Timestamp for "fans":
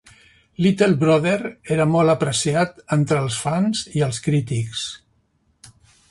3.43-3.83